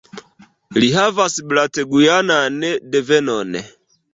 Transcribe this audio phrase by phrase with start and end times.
[0.83, 2.59] Li havas barat-gujanan
[2.97, 3.55] devenon.